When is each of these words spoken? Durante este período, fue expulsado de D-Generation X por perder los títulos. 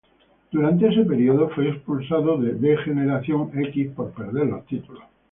Durante 0.51 0.87
este 0.87 1.05
período, 1.05 1.49
fue 1.49 1.69
expulsado 1.69 2.35
de 2.39 2.53
D-Generation 2.55 3.51
X 3.67 3.91
por 3.91 4.09
perder 4.09 4.47
los 4.47 4.65
títulos. 4.65 5.03